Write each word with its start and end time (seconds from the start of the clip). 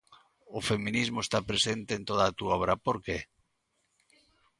O 0.57 0.59
feminismo 0.69 1.19
está 1.21 1.39
presente 1.49 1.91
en 1.97 2.03
toda 2.09 2.23
a 2.27 2.35
túa 2.37 2.53
obra, 2.59 2.73
por 2.85 2.97
que? 3.05 3.17